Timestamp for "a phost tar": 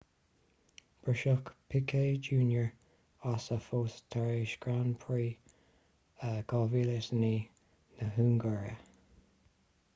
3.51-4.31